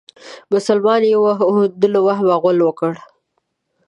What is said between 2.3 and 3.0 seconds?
غول وکړه.